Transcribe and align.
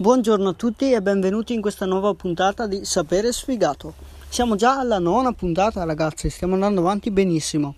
Buongiorno 0.00 0.50
a 0.50 0.52
tutti 0.52 0.92
e 0.92 1.02
benvenuti 1.02 1.54
in 1.54 1.60
questa 1.60 1.84
nuova 1.84 2.14
puntata 2.14 2.68
di 2.68 2.84
Sapere 2.84 3.32
Sfigato. 3.32 3.94
Siamo 4.28 4.54
già 4.54 4.78
alla 4.78 5.00
nona 5.00 5.32
puntata 5.32 5.82
ragazzi, 5.82 6.30
stiamo 6.30 6.54
andando 6.54 6.82
avanti 6.82 7.10
benissimo. 7.10 7.74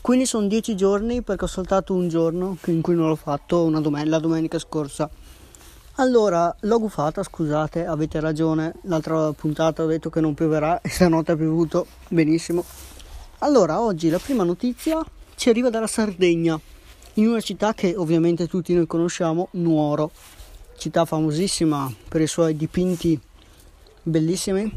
Quindi 0.00 0.24
sono 0.24 0.46
dieci 0.46 0.76
giorni 0.76 1.22
perché 1.22 1.46
ho 1.46 1.48
saltato 1.48 1.92
un 1.92 2.06
giorno 2.06 2.56
in 2.66 2.80
cui 2.80 2.94
non 2.94 3.08
l'ho 3.08 3.16
fatto, 3.16 3.64
una 3.64 3.80
domen- 3.80 4.08
la 4.08 4.20
domenica 4.20 4.60
scorsa. 4.60 5.10
Allora, 5.96 6.54
l'ho 6.60 6.78
gufata, 6.78 7.24
scusate, 7.24 7.84
avete 7.84 8.20
ragione, 8.20 8.74
l'altra 8.82 9.32
puntata 9.32 9.82
ho 9.82 9.86
detto 9.86 10.10
che 10.10 10.20
non 10.20 10.34
pioverà 10.34 10.80
e 10.80 10.88
stanotte 10.88 11.32
ha 11.32 11.36
piovuto, 11.36 11.88
benissimo. 12.06 12.64
Allora, 13.38 13.80
oggi 13.80 14.10
la 14.10 14.20
prima 14.20 14.44
notizia 14.44 15.04
ci 15.34 15.48
arriva 15.48 15.70
dalla 15.70 15.88
Sardegna, 15.88 16.56
in 17.14 17.26
una 17.26 17.40
città 17.40 17.74
che 17.74 17.94
ovviamente 17.96 18.46
tutti 18.46 18.72
noi 18.74 18.86
conosciamo, 18.86 19.48
Nuoro, 19.52 20.12
città 20.76 21.04
famosissima 21.04 21.92
per 22.08 22.20
i 22.20 22.26
suoi 22.26 22.56
dipinti 22.56 23.20
bellissimi. 24.02 24.70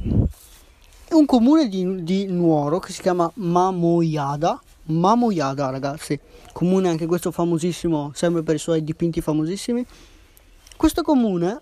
È 1.08 1.14
un 1.14 1.26
comune 1.26 1.68
di, 1.68 2.04
di 2.04 2.26
Nuoro 2.26 2.80
che 2.80 2.92
si 2.92 3.02
chiama 3.02 3.30
Mamoiada, 3.36 4.62
Mamoiada 4.86 5.70
ragazzi, 5.70 6.20
comune 6.54 6.90
anche 6.90 7.06
questo 7.06 7.32
famosissimo, 7.32 8.12
sempre 8.14 8.44
per 8.44 8.56
i 8.56 8.60
suoi 8.60 8.84
dipinti 8.84 9.22
famosissimi. 9.22 9.86
Questo 10.76 11.02
comune, 11.02 11.62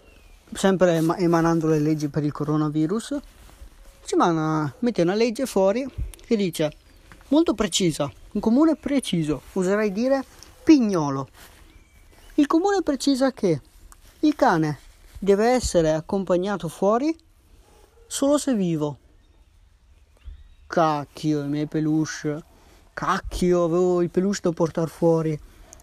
sempre 0.53 0.97
emanando 1.17 1.67
le 1.67 1.79
leggi 1.79 2.09
per 2.09 2.23
il 2.23 2.31
coronavirus, 2.31 3.17
ci 4.05 4.15
mana, 4.15 4.73
mette 4.79 5.01
una 5.01 5.15
legge 5.15 5.45
fuori 5.45 5.87
che 6.25 6.35
dice 6.35 6.71
molto 7.29 7.53
precisa, 7.53 8.11
un 8.33 8.41
comune 8.41 8.75
preciso, 8.75 9.41
oserei 9.53 9.91
dire 9.91 10.23
pignolo. 10.63 11.27
Il 12.35 12.47
comune 12.47 12.81
precisa 12.81 13.31
che 13.31 13.61
il 14.25 14.35
cane 14.35 14.79
deve 15.19 15.51
essere 15.51 15.93
accompagnato 15.93 16.67
fuori 16.67 17.15
solo 18.07 18.39
se 18.39 18.55
vivo. 18.55 18.97
Cacchio, 20.65 21.43
i 21.43 21.47
miei 21.47 21.67
peluche 21.67 22.43
Cacchio, 22.95 23.65
avevo 23.65 24.01
il 24.01 24.09
peluche 24.09 24.39
da 24.41 24.51
portare 24.51 24.87
fuori. 24.87 25.39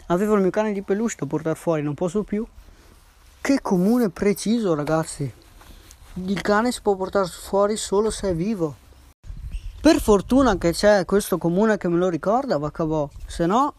Avevo 0.06 0.34
il 0.34 0.40
mio 0.40 0.50
cane 0.50 0.72
di 0.72 0.82
peluche 0.82 1.14
da 1.18 1.26
portare 1.26 1.54
fuori, 1.54 1.82
non 1.82 1.94
posso 1.94 2.22
più. 2.24 2.44
Che 3.40 3.60
comune 3.60 4.10
preciso, 4.10 4.74
ragazzi. 4.74 5.32
Il 6.14 6.40
cane 6.40 6.72
si 6.72 6.80
può 6.80 6.96
portare 6.96 7.28
fuori 7.28 7.76
solo 7.76 8.10
se 8.10 8.30
è 8.30 8.34
vivo. 8.34 8.76
Per 9.80 10.00
fortuna 10.00 10.56
che 10.56 10.72
c'è 10.72 11.04
questo 11.04 11.38
comune 11.38 11.76
che 11.76 11.88
me 11.88 11.98
lo 11.98 12.08
ricorda, 12.08 12.56
vacavò. 12.56 13.08
Se 13.26 13.46
no, 13.46 13.74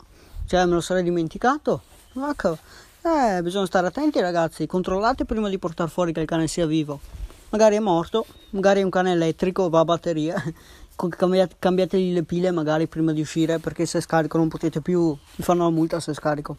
cioè 0.45 0.65
me 0.65 0.73
lo 0.73 0.81
sarei 0.81 1.03
dimenticato. 1.03 1.81
Vacavò. 2.13 2.57
Eh, 3.05 3.41
bisogna 3.41 3.65
stare 3.65 3.87
attenti 3.87 4.21
ragazzi, 4.21 4.65
controllate 4.65 5.25
prima 5.25 5.49
di 5.49 5.59
portare 5.59 5.89
fuori 5.89 6.13
che 6.13 6.21
il 6.21 6.25
cane 6.25 6.47
sia 6.47 6.65
vivo. 6.65 7.01
Magari 7.49 7.75
è 7.75 7.79
morto, 7.79 8.25
magari 8.51 8.79
è 8.79 8.83
un 8.83 8.89
cane 8.89 9.11
elettrico, 9.11 9.67
va 9.67 9.79
a 9.79 9.83
batteria. 9.83 10.41
Cambiate, 10.95 11.55
cambiategli 11.59 12.13
le 12.13 12.23
pile 12.23 12.51
magari 12.51 12.87
prima 12.87 13.11
di 13.11 13.19
uscire 13.19 13.57
perché 13.57 13.85
se 13.85 13.99
scarico 13.99 14.37
non 14.37 14.47
potete 14.47 14.79
più 14.79 15.07
mi 15.07 15.43
fanno 15.43 15.63
la 15.63 15.69
multa 15.69 15.99
se 15.99 16.13
scarico. 16.13 16.55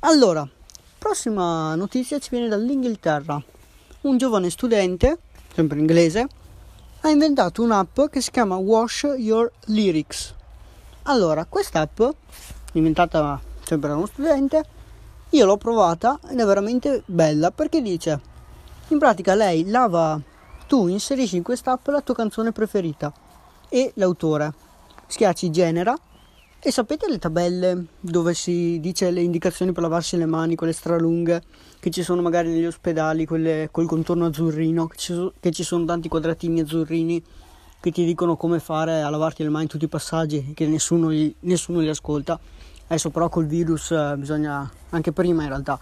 Allora 0.00 0.46
prossima 0.98 1.74
notizia 1.74 2.18
ci 2.18 2.28
viene 2.30 2.48
dall'Inghilterra. 2.48 3.42
Un 4.02 4.18
giovane 4.18 4.50
studente 4.50 5.18
sempre 5.54 5.78
inglese 5.78 6.26
ha 7.00 7.08
inventato 7.08 7.62
un'app 7.62 8.00
che 8.10 8.20
si 8.20 8.30
chiama 8.30 8.56
Wash 8.56 9.06
Your 9.16 9.50
Lyrics. 9.66 10.34
Allora 11.04 11.46
quest'app 11.46 12.02
inventata 12.72 13.40
sempre 13.62 13.88
da 13.88 13.96
uno 13.96 14.06
studente 14.06 14.82
io 15.34 15.46
l'ho 15.46 15.56
provata 15.56 16.20
ed 16.30 16.38
è 16.38 16.44
veramente 16.44 17.02
bella 17.06 17.50
perché 17.50 17.82
dice 17.82 18.20
in 18.88 18.98
pratica 18.98 19.34
lei 19.34 19.68
lava 19.68 20.20
tu 20.68 20.86
inserisci 20.86 21.36
in 21.36 21.42
quest'app 21.42 21.88
la 21.88 22.00
tua 22.00 22.14
canzone 22.14 22.52
preferita 22.52 23.12
e 23.68 23.92
l'autore. 23.96 24.52
Schiacci 25.06 25.50
genera 25.50 25.96
e 26.60 26.70
sapete 26.70 27.08
le 27.08 27.18
tabelle 27.18 27.86
dove 27.98 28.32
si 28.32 28.78
dice 28.80 29.10
le 29.10 29.22
indicazioni 29.22 29.72
per 29.72 29.82
lavarsi 29.82 30.16
le 30.16 30.26
mani, 30.26 30.54
quelle 30.54 30.72
stralunghe 30.72 31.42
che 31.80 31.90
ci 31.90 32.04
sono 32.04 32.22
magari 32.22 32.50
negli 32.50 32.64
ospedali, 32.66 33.26
quelle 33.26 33.68
col 33.72 33.86
contorno 33.86 34.26
azzurrino, 34.26 34.86
che 34.86 34.96
ci, 34.96 35.12
sono, 35.12 35.32
che 35.40 35.50
ci 35.50 35.64
sono 35.64 35.84
tanti 35.84 36.08
quadratini 36.08 36.60
azzurrini 36.60 37.22
che 37.80 37.90
ti 37.90 38.04
dicono 38.04 38.36
come 38.36 38.60
fare 38.60 39.02
a 39.02 39.10
lavarti 39.10 39.42
le 39.42 39.50
mani 39.50 39.66
tutti 39.66 39.84
i 39.84 39.88
passaggi 39.88 40.52
che 40.54 40.66
nessuno 40.66 41.10
nessuno 41.40 41.80
li 41.80 41.88
ascolta. 41.88 42.38
Adesso 42.86 43.10
però 43.10 43.28
col 43.28 43.46
virus 43.46 43.90
eh, 43.90 44.14
bisogna, 44.16 44.70
anche 44.90 45.12
prima 45.12 45.42
in 45.42 45.48
realtà, 45.48 45.78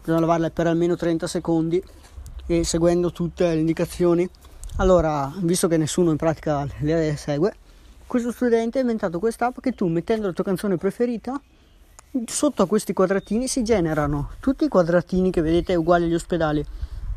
bisogna 0.00 0.20
lavarle 0.20 0.50
per 0.50 0.66
almeno 0.68 0.96
30 0.96 1.26
secondi 1.26 1.82
e 2.46 2.64
seguendo 2.64 3.10
tutte 3.10 3.48
le 3.48 3.60
indicazioni. 3.60 4.28
Allora, 4.76 5.32
visto 5.38 5.66
che 5.68 5.76
nessuno 5.76 6.10
in 6.10 6.16
pratica 6.16 6.66
le 6.80 7.16
segue, 7.16 7.54
questo 8.06 8.30
studente 8.30 8.78
ha 8.78 8.82
inventato 8.82 9.18
quest'app 9.18 9.58
che 9.60 9.72
tu 9.72 9.86
mettendo 9.88 10.26
la 10.26 10.32
tua 10.32 10.44
canzone 10.44 10.76
preferita 10.76 11.40
sotto 12.26 12.62
a 12.62 12.66
questi 12.66 12.92
quadratini 12.92 13.48
si 13.48 13.64
generano 13.64 14.30
tutti 14.38 14.64
i 14.64 14.68
quadratini 14.68 15.32
che 15.32 15.40
vedete 15.40 15.74
uguali 15.74 16.04
agli 16.04 16.14
ospedali. 16.14 16.64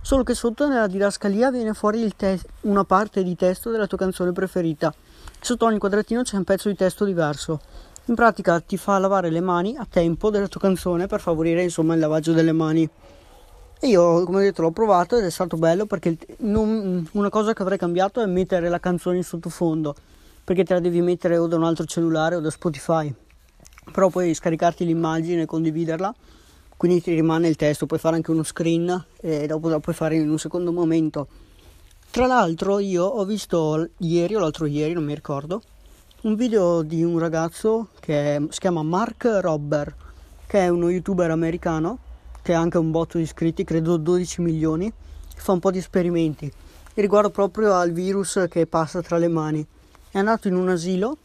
Solo 0.01 0.23
che 0.23 0.33
sotto 0.33 0.67
nella 0.67 0.87
didascalia 0.87 1.51
viene 1.51 1.73
fuori 1.73 2.11
te- 2.15 2.39
una 2.61 2.83
parte 2.83 3.23
di 3.23 3.35
testo 3.35 3.69
della 3.69 3.85
tua 3.85 3.97
canzone 3.97 4.31
preferita. 4.31 4.93
Sotto 5.39 5.65
ogni 5.65 5.77
quadratino 5.77 6.23
c'è 6.23 6.37
un 6.37 6.43
pezzo 6.43 6.69
di 6.69 6.75
testo 6.75 7.05
diverso 7.05 7.59
in 8.07 8.15
pratica 8.15 8.59
ti 8.59 8.77
fa 8.77 8.97
lavare 8.97 9.29
le 9.29 9.41
mani 9.41 9.75
a 9.77 9.85
tempo 9.89 10.29
della 10.29 10.47
tua 10.47 10.59
canzone 10.59 11.07
per 11.07 11.19
favorire 11.19 11.63
insomma 11.63 11.93
il 11.93 11.99
lavaggio 11.99 12.33
delle 12.33 12.53
mani 12.53 12.89
e 13.79 13.89
io, 13.89 14.23
come 14.23 14.37
ho 14.37 14.41
detto, 14.41 14.63
l'ho 14.63 14.71
provato 14.71 15.17
ed 15.17 15.23
è 15.23 15.29
stato 15.29 15.55
bello 15.55 15.85
perché 15.85 16.17
non, 16.37 17.07
una 17.11 17.29
cosa 17.29 17.53
che 17.53 17.61
avrei 17.61 17.77
cambiato 17.77 18.21
è 18.21 18.25
mettere 18.25 18.69
la 18.69 18.79
canzone 18.79 19.17
in 19.17 19.23
sottofondo, 19.23 19.93
perché 20.43 20.63
te 20.63 20.73
la 20.73 20.79
devi 20.79 20.99
mettere 21.01 21.37
o 21.37 21.45
da 21.45 21.57
un 21.57 21.63
altro 21.63 21.85
cellulare 21.85 22.35
o 22.35 22.39
da 22.39 22.49
Spotify. 22.49 23.13
Però 23.91 24.09
puoi 24.09 24.33
scaricarti 24.33 24.83
l'immagine 24.83 25.43
e 25.43 25.45
condividerla, 25.45 26.11
quindi 26.75 27.03
ti 27.03 27.13
rimane 27.13 27.47
il 27.47 27.55
testo, 27.55 27.85
puoi 27.85 27.99
fare 27.99 28.15
anche 28.15 28.31
uno 28.31 28.41
screen 28.41 29.05
e 29.21 29.45
dopo 29.45 29.69
la 29.69 29.79
puoi 29.79 29.93
fare 29.93 30.15
in 30.15 30.27
un 30.27 30.39
secondo 30.39 30.71
momento. 30.71 31.27
Tra 32.09 32.25
l'altro 32.25 32.79
io 32.79 33.05
ho 33.05 33.25
visto 33.25 33.89
ieri 33.99 34.33
o 34.33 34.39
l'altro 34.39 34.65
ieri, 34.65 34.93
non 34.93 35.03
mi 35.03 35.13
ricordo, 35.13 35.61
un 36.21 36.35
video 36.35 36.81
di 36.81 37.03
un 37.03 37.19
ragazzo 37.19 37.89
che 37.99 38.45
si 38.49 38.59
chiama 38.59 38.81
Mark 38.81 39.23
Robber, 39.41 39.95
che 40.47 40.59
è 40.59 40.67
uno 40.67 40.89
youtuber 40.89 41.29
americano 41.29 41.99
che 42.41 42.53
ha 42.53 42.59
anche 42.59 42.77
un 42.77 42.91
botto 42.91 43.17
di 43.17 43.23
iscritti, 43.23 43.63
credo 43.63 43.97
12 43.97 44.41
milioni, 44.41 44.91
fa 45.35 45.51
un 45.51 45.59
po' 45.59 45.71
di 45.71 45.77
esperimenti 45.77 46.51
riguardo 47.01 47.29
proprio 47.29 47.75
al 47.75 47.91
virus 47.91 48.45
che 48.49 48.65
passa 48.65 49.01
tra 49.01 49.17
le 49.17 49.27
mani. 49.27 49.65
È 50.09 50.17
andato 50.17 50.47
in 50.47 50.55
un 50.55 50.69
asilo 50.69 51.17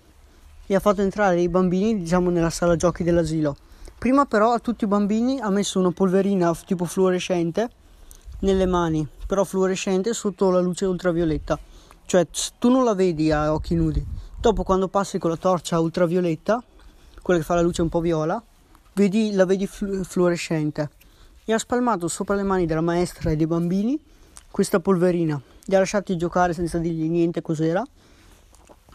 e 0.67 0.75
ha 0.75 0.81
fatto 0.81 1.01
entrare 1.01 1.41
i 1.41 1.49
bambini, 1.49 1.99
diciamo, 1.99 2.29
nella 2.29 2.51
sala 2.51 2.77
giochi 2.77 3.03
dell'asilo. 3.03 3.57
Prima 3.99 4.27
però 4.27 4.53
a 4.53 4.59
tutti 4.59 4.85
i 4.85 4.89
bambini 4.89 5.41
ha 5.41 5.49
messo 5.49 5.79
una 5.79 5.93
polverina 5.93 6.55
tipo 6.67 6.85
fluorescente 6.85 7.71
nelle 8.41 8.67
mani, 8.67 9.07
però 9.27 9.45
fluorescente 9.45 10.13
sotto 10.13 10.51
la 10.51 10.61
luce 10.61 10.85
ultravioletta. 10.85 11.59
Cioè 12.05 12.27
tu 12.59 12.69
non 12.69 12.85
la 12.85 12.95
vedi 12.95 13.31
a 13.31 13.55
occhi 13.55 13.75
nudi. 13.75 14.05
Dopo 14.43 14.65
quando 14.65 14.89
passi 14.89 15.19
con 15.19 15.31
la 15.31 15.37
torcia 15.37 15.79
ultravioletta, 15.79 16.61
quella 17.23 17.39
che 17.39 17.47
fa 17.47 17.55
la 17.55 17.61
luce 17.61 17.81
un 17.81 17.89
po' 17.89 18.01
viola, 18.01 18.43
vedi, 18.95 19.31
la 19.35 19.45
vedi 19.45 19.69
flu- 19.69 20.03
fluorescente 20.03 20.91
e 21.45 21.53
ha 21.53 21.59
spalmato 21.59 22.09
sopra 22.09 22.35
le 22.35 22.43
mani 22.43 22.67
della 22.67 22.81
maestra 22.81 23.31
e 23.31 23.37
dei 23.37 23.47
bambini 23.47 23.97
questa 24.51 24.81
polverina. 24.81 25.41
Li 25.67 25.77
ha 25.77 25.79
lasciati 25.79 26.17
giocare 26.17 26.55
senza 26.55 26.79
dirgli 26.79 27.09
niente 27.09 27.41
cos'era 27.41 27.85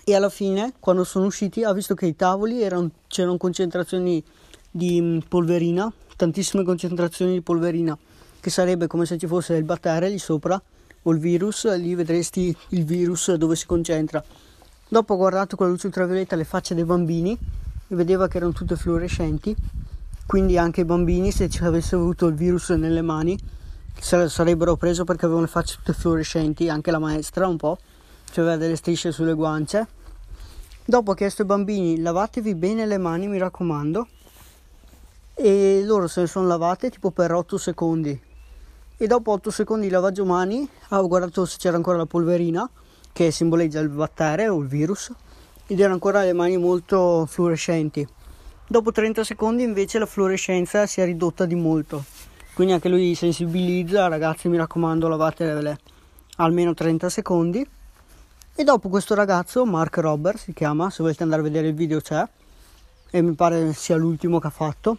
e 0.03 0.13
alla 0.13 0.27
fine, 0.27 0.73
quando 0.81 1.05
sono 1.05 1.27
usciti, 1.27 1.63
ha 1.63 1.71
visto 1.71 1.93
che 1.93 2.07
i 2.07 2.15
tavoli 2.17 2.61
erano, 2.61 2.91
c'erano 3.07 3.37
concentrazioni 3.37 4.21
di 4.69 4.99
mm, 4.99 5.19
polverina, 5.29 5.89
tantissime 6.17 6.65
concentrazioni 6.65 7.31
di 7.31 7.41
polverina, 7.41 7.97
che 8.41 8.49
sarebbe 8.49 8.87
come 8.87 9.05
se 9.05 9.17
ci 9.17 9.27
fosse 9.27 9.53
il 9.53 9.63
batterio 9.63 10.09
lì 10.09 10.19
sopra 10.19 10.61
o 11.03 11.11
il 11.13 11.19
virus, 11.19 11.73
lì 11.77 11.95
vedresti 11.95 12.53
il 12.71 12.83
virus 12.83 13.33
dove 13.35 13.55
si 13.55 13.65
concentra. 13.65 14.21
Dopo 14.89 15.13
ha 15.13 15.17
guardato 15.17 15.57
con 15.57 15.65
la 15.65 15.73
luce 15.73 15.87
ultravioletta 15.87 16.37
le 16.37 16.45
facce 16.45 16.73
dei 16.73 16.85
bambini 16.85 17.37
e 17.87 17.95
vedeva 17.95 18.29
che 18.29 18.37
erano 18.37 18.53
tutte 18.53 18.77
fluorescenti. 18.77 19.53
Quindi 20.25 20.57
anche 20.57 20.81
i 20.81 20.85
bambini 20.85 21.31
se 21.31 21.49
ci 21.49 21.61
avesse 21.63 21.95
avuto 21.95 22.27
il 22.27 22.35
virus 22.35 22.69
nelle 22.69 23.01
mani 23.01 23.37
se 23.99 24.29
sarebbero 24.29 24.77
preso 24.77 25.03
perché 25.03 25.25
avevano 25.25 25.45
le 25.45 25.51
facce 25.51 25.75
tutte 25.75 25.91
fluorescenti 25.91 26.69
anche 26.69 26.91
la 26.91 26.99
maestra 26.99 27.47
un 27.47 27.57
po' 27.57 27.79
cioè 28.31 28.43
aveva 28.43 28.55
delle 28.55 28.77
strisce 28.77 29.11
sulle 29.11 29.33
guance. 29.33 29.87
Dopo 30.85 31.11
ha 31.11 31.15
chiesto 31.15 31.41
ai 31.41 31.47
bambini 31.49 31.99
lavatevi 31.99 32.55
bene 32.55 32.85
le 32.85 32.97
mani 32.97 33.27
mi 33.27 33.37
raccomando. 33.37 34.07
E 35.33 35.81
loro 35.83 36.07
se 36.07 36.21
ne 36.21 36.27
sono 36.27 36.47
lavate 36.47 36.89
tipo 36.89 37.11
per 37.11 37.33
8 37.33 37.57
secondi. 37.57 38.21
E 38.95 39.07
dopo 39.07 39.33
8 39.33 39.51
secondi 39.51 39.87
di 39.87 39.91
lavaggio 39.91 40.23
mani 40.23 40.67
ha 40.89 41.01
guardato 41.01 41.45
se 41.45 41.57
c'era 41.57 41.75
ancora 41.75 41.97
la 41.97 42.05
polverina 42.05 42.69
che 43.17 43.31
simboleggia 43.31 43.79
il 43.79 43.89
batterio 43.89 44.53
o 44.53 44.59
il 44.59 44.67
virus 44.67 45.11
ed 45.65 45.79
erano 45.79 45.95
ancora 45.95 46.21
le 46.21 46.33
mani 46.33 46.55
molto 46.57 47.25
fluorescenti 47.25 48.07
Dopo 48.67 48.91
30 48.91 49.23
secondi 49.23 49.63
invece 49.63 49.97
la 49.97 50.05
fluorescenza 50.05 50.85
si 50.85 51.01
è 51.01 51.05
ridotta 51.05 51.45
di 51.45 51.55
molto. 51.55 52.03
quindi 52.53 52.73
anche 52.73 52.89
lui 52.89 53.15
sensibilizza 53.15 54.07
ragazzi 54.07 54.49
mi 54.49 54.57
raccomando 54.57 55.07
lavatele 55.07 55.79
almeno 56.35 56.75
30 56.75 57.09
secondi 57.09 57.67
e 58.53 58.63
dopo 58.63 58.87
questo 58.87 59.15
ragazzo 59.15 59.65
Mark 59.65 59.97
Robert 59.97 60.37
si 60.37 60.53
chiama 60.53 60.91
se 60.91 61.01
volete 61.01 61.23
andare 61.23 61.41
a 61.41 61.45
vedere 61.45 61.69
il 61.69 61.73
video 61.73 61.99
c'è 61.99 62.23
e 63.09 63.21
mi 63.23 63.33
pare 63.33 63.73
sia 63.73 63.95
l'ultimo 63.95 64.37
che 64.37 64.45
ha 64.45 64.51
fatto 64.51 64.95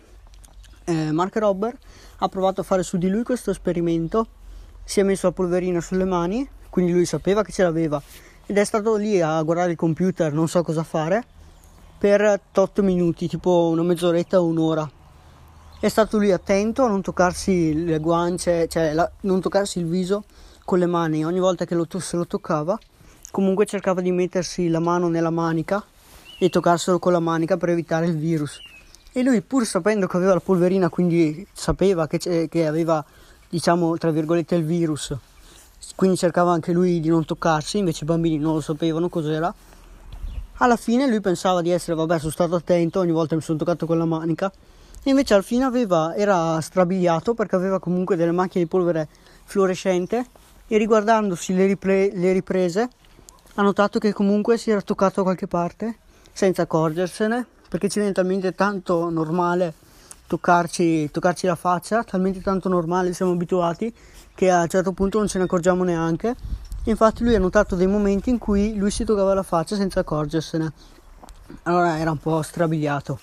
eh, 0.86 1.12
Mark 1.12 1.36
Robert 1.36 1.78
ha 2.16 2.26
provato 2.26 2.62
a 2.62 2.64
fare 2.64 2.82
su 2.82 2.98
di 2.98 3.08
lui 3.08 3.22
questo 3.22 3.52
esperimento 3.52 4.26
si 4.82 4.98
è 4.98 5.04
messo 5.04 5.28
la 5.28 5.32
polverina 5.32 5.80
sulle 5.80 6.04
mani 6.04 6.56
quindi 6.78 6.94
lui 6.94 7.06
sapeva 7.06 7.42
che 7.42 7.50
ce 7.50 7.64
l'aveva 7.64 8.00
ed 8.46 8.56
è 8.56 8.64
stato 8.64 8.94
lì 8.94 9.20
a 9.20 9.42
guardare 9.42 9.72
il 9.72 9.76
computer 9.76 10.32
non 10.32 10.46
so 10.46 10.62
cosa 10.62 10.84
fare 10.84 11.24
per 11.98 12.40
8 12.54 12.82
minuti 12.84 13.26
tipo 13.26 13.68
una 13.72 13.82
mezz'oretta 13.82 14.40
o 14.40 14.46
un'ora 14.46 14.88
è 15.80 15.88
stato 15.88 16.18
lì 16.18 16.30
attento 16.30 16.84
a 16.84 16.88
non 16.88 17.02
toccarsi 17.02 17.84
le 17.84 17.98
guance, 17.98 18.66
cioè 18.66 18.92
la, 18.94 19.08
non 19.22 19.40
toccarsi 19.40 19.78
il 19.78 19.86
viso 19.86 20.24
con 20.64 20.80
le 20.80 20.86
mani 20.86 21.24
ogni 21.24 21.38
volta 21.38 21.64
che 21.64 21.76
lo, 21.76 21.86
se 21.98 22.16
lo 22.16 22.26
toccava. 22.26 22.76
Comunque 23.30 23.64
cercava 23.64 24.00
di 24.00 24.10
mettersi 24.10 24.68
la 24.68 24.80
mano 24.80 25.06
nella 25.06 25.30
manica 25.30 25.84
e 26.36 26.48
toccarselo 26.48 26.98
con 26.98 27.12
la 27.12 27.20
manica 27.20 27.56
per 27.56 27.68
evitare 27.68 28.06
il 28.06 28.16
virus. 28.16 28.58
E 29.12 29.22
lui, 29.22 29.40
pur 29.40 29.64
sapendo 29.64 30.08
che 30.08 30.16
aveva 30.16 30.34
la 30.34 30.40
polverina, 30.40 30.88
quindi 30.88 31.46
sapeva 31.52 32.08
che, 32.08 32.48
che 32.48 32.66
aveva, 32.66 33.04
diciamo, 33.48 33.96
tra 33.98 34.10
virgolette, 34.10 34.56
il 34.56 34.64
virus, 34.64 35.16
quindi 35.94 36.16
cercava 36.16 36.52
anche 36.52 36.72
lui 36.72 37.00
di 37.00 37.08
non 37.08 37.24
toccarsi, 37.24 37.78
invece 37.78 38.04
i 38.04 38.06
bambini 38.06 38.38
non 38.38 38.54
lo 38.54 38.60
sapevano 38.60 39.08
cos'era. 39.08 39.52
Alla 40.60 40.76
fine 40.76 41.08
lui 41.08 41.20
pensava 41.20 41.62
di 41.62 41.70
essere, 41.70 41.96
vabbè, 41.96 42.18
sono 42.18 42.32
stato 42.32 42.54
attento, 42.54 43.00
ogni 43.00 43.12
volta 43.12 43.34
mi 43.34 43.40
sono 43.40 43.58
toccato 43.58 43.86
con 43.86 43.98
la 43.98 44.04
manica 44.04 44.52
invece 45.04 45.34
al 45.34 45.44
fine 45.44 45.64
aveva, 45.64 46.14
era 46.14 46.60
strabiliato 46.60 47.34
perché 47.34 47.56
aveva 47.56 47.78
comunque 47.78 48.16
delle 48.16 48.32
macchie 48.32 48.62
di 48.62 48.66
polvere 48.66 49.08
fluorescente 49.44 50.26
e 50.66 50.76
riguardandosi 50.76 51.54
le, 51.54 51.66
ripre- 51.66 52.10
le 52.12 52.32
riprese 52.32 52.88
ha 53.54 53.62
notato 53.62 53.98
che 53.98 54.12
comunque 54.12 54.58
si 54.58 54.70
era 54.70 54.82
toccato 54.82 55.16
da 55.16 55.22
qualche 55.22 55.46
parte 55.46 55.96
senza 56.32 56.62
accorgersene 56.62 57.46
perché 57.68 57.88
ci 57.88 57.98
viene 57.98 58.14
talmente 58.14 58.54
tanto 58.54 59.08
normale 59.08 59.74
toccarci, 60.28 61.10
toccarci 61.10 61.46
la 61.46 61.56
faccia, 61.56 62.04
talmente 62.04 62.40
tanto 62.40 62.68
normale 62.68 63.12
siamo 63.12 63.32
abituati 63.32 63.92
che 64.34 64.50
a 64.50 64.60
un 64.60 64.68
certo 64.68 64.92
punto 64.92 65.18
non 65.18 65.26
ce 65.26 65.38
ne 65.38 65.44
accorgiamo 65.44 65.82
neanche. 65.82 66.36
Infatti 66.84 67.24
lui 67.24 67.34
ha 67.34 67.40
notato 67.40 67.74
dei 67.74 67.88
momenti 67.88 68.30
in 68.30 68.38
cui 68.38 68.76
lui 68.76 68.90
si 68.90 69.04
toccava 69.04 69.34
la 69.34 69.42
faccia 69.42 69.74
senza 69.74 70.00
accorgersene. 70.00 70.72
Allora 71.64 71.98
era 71.98 72.10
un 72.12 72.18
po' 72.18 72.40
strabiliato. 72.42 73.18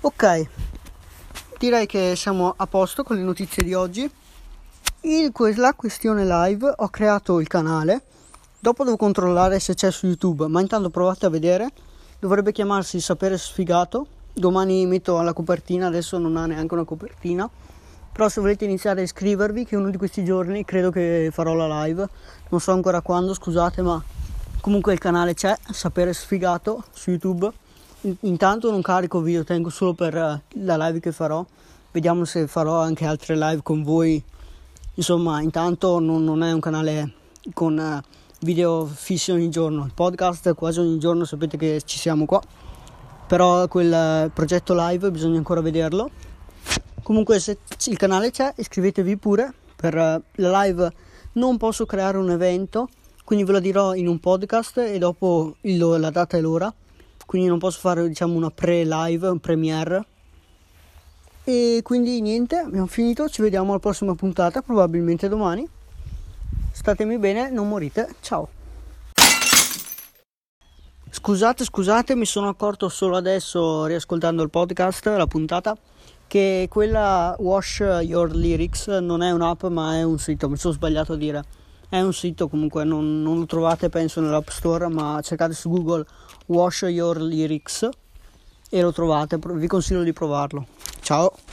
Ok, 0.00 0.48
direi 1.58 1.86
che 1.86 2.14
siamo 2.16 2.54
a 2.56 2.66
posto 2.66 3.04
con 3.04 3.16
le 3.16 3.22
notizie 3.22 3.62
di 3.62 3.74
oggi. 3.74 4.10
In 5.02 5.30
la 5.56 5.74
questione 5.74 6.24
live 6.24 6.72
ho 6.74 6.88
creato 6.88 7.40
il 7.40 7.46
canale, 7.46 8.02
dopo 8.58 8.84
devo 8.84 8.96
controllare 8.96 9.60
se 9.60 9.74
c'è 9.74 9.90
su 9.90 10.06
YouTube, 10.06 10.46
ma 10.46 10.60
intanto 10.60 10.90
provate 10.90 11.26
a 11.26 11.30
vedere. 11.30 11.70
Dovrebbe 12.18 12.52
chiamarsi 12.52 13.00
Sapere 13.00 13.38
Sfigato. 13.38 14.06
Domani 14.32 14.86
metto 14.86 15.20
la 15.20 15.32
copertina, 15.32 15.86
adesso 15.86 16.18
non 16.18 16.36
ha 16.36 16.46
neanche 16.46 16.74
una 16.74 16.84
copertina. 16.84 17.48
Però 18.12 18.28
se 18.28 18.40
volete 18.40 18.64
iniziare 18.64 19.00
a 19.00 19.04
iscrivervi, 19.04 19.64
che 19.64 19.76
uno 19.76 19.90
di 19.90 19.96
questi 19.96 20.24
giorni 20.24 20.64
credo 20.64 20.90
che 20.90 21.30
farò 21.32 21.54
la 21.54 21.84
live. 21.84 22.08
Non 22.48 22.60
so 22.60 22.72
ancora 22.72 23.00
quando, 23.00 23.34
scusate, 23.34 23.82
ma 23.82 24.02
comunque 24.60 24.92
il 24.92 24.98
canale 24.98 25.34
c'è, 25.34 25.56
Sapere 25.70 26.12
Sfigato 26.12 26.84
su 26.92 27.10
YouTube 27.10 27.52
Intanto 28.20 28.70
non 28.70 28.80
carico 28.80 29.20
video, 29.20 29.44
tengo 29.44 29.68
solo 29.68 29.92
per 29.92 30.16
eh, 30.16 30.42
la 30.64 30.76
live 30.86 31.00
che 31.00 31.12
farò. 31.12 31.44
Vediamo 31.90 32.24
se 32.24 32.46
farò 32.46 32.80
anche 32.80 33.04
altre 33.04 33.36
live 33.36 33.60
con 33.62 33.82
voi. 33.82 34.22
Insomma, 34.94 35.42
intanto 35.42 35.98
non, 35.98 36.24
non 36.24 36.42
è 36.42 36.50
un 36.50 36.60
canale 36.60 37.12
con 37.52 37.78
eh, 37.78 38.02
video 38.40 38.86
fissi 38.86 39.32
ogni 39.32 39.50
giorno. 39.50 39.84
Il 39.84 39.92
podcast 39.92 40.54
quasi 40.54 40.80
ogni 40.80 40.98
giorno 40.98 41.26
sapete 41.26 41.58
che 41.58 41.82
ci 41.84 41.98
siamo 41.98 42.24
qua. 42.24 42.40
Però 43.30 43.68
quel 43.68 43.92
eh, 43.92 44.30
progetto 44.34 44.74
live 44.76 45.12
bisogna 45.12 45.38
ancora 45.38 45.60
vederlo. 45.60 46.10
Comunque 47.00 47.38
se 47.38 47.58
il 47.86 47.96
canale 47.96 48.32
c'è, 48.32 48.52
iscrivetevi 48.56 49.16
pure. 49.16 49.54
Per 49.76 49.94
la 49.94 50.62
live 50.62 50.92
non 51.34 51.56
posso 51.56 51.86
creare 51.86 52.18
un 52.18 52.30
evento, 52.30 52.88
quindi 53.24 53.44
ve 53.44 53.52
lo 53.52 53.60
dirò 53.60 53.94
in 53.94 54.08
un 54.08 54.18
podcast 54.18 54.78
e 54.78 54.98
dopo 54.98 55.54
il, 55.60 55.78
la 55.78 56.10
data 56.10 56.36
e 56.36 56.40
l'ora 56.40 56.74
quindi 57.30 57.46
non 57.46 57.60
posso 57.60 57.78
fare 57.78 58.08
diciamo 58.08 58.34
una 58.34 58.50
pre-live, 58.50 59.28
un 59.28 59.38
premiere. 59.38 60.04
E 61.44 61.78
quindi 61.84 62.20
niente, 62.20 62.56
abbiamo 62.56 62.88
finito, 62.88 63.28
ci 63.28 63.40
vediamo 63.40 63.70
alla 63.70 63.78
prossima 63.78 64.16
puntata, 64.16 64.62
probabilmente 64.62 65.28
domani. 65.28 65.64
Statemi 66.72 67.18
bene, 67.18 67.48
non 67.50 67.68
morite, 67.68 68.16
ciao. 68.20 68.59
Scusate, 71.12 71.64
scusate, 71.64 72.14
mi 72.14 72.24
sono 72.24 72.48
accorto 72.48 72.88
solo 72.88 73.16
adesso, 73.16 73.84
riascoltando 73.86 74.44
il 74.44 74.48
podcast, 74.48 75.04
la 75.06 75.26
puntata, 75.26 75.76
che 76.28 76.68
quella 76.70 77.34
Wash 77.40 77.80
Your 78.02 78.32
Lyrics 78.32 78.86
non 78.86 79.20
è 79.20 79.32
un'app 79.32 79.64
ma 79.64 79.96
è 79.96 80.04
un 80.04 80.20
sito, 80.20 80.48
mi 80.48 80.56
sono 80.56 80.72
sbagliato 80.72 81.14
a 81.14 81.16
dire. 81.16 81.42
È 81.88 82.00
un 82.00 82.12
sito 82.12 82.46
comunque, 82.48 82.84
non, 82.84 83.22
non 83.22 83.40
lo 83.40 83.46
trovate 83.46 83.88
penso 83.88 84.20
nell'app 84.20 84.48
store, 84.50 84.86
ma 84.86 85.20
cercate 85.20 85.52
su 85.52 85.68
Google 85.68 86.06
Wash 86.46 86.82
Your 86.82 87.20
Lyrics 87.20 87.88
e 88.70 88.80
lo 88.80 88.92
trovate, 88.92 89.36
vi 89.42 89.66
consiglio 89.66 90.04
di 90.04 90.12
provarlo. 90.12 90.64
Ciao! 91.00 91.49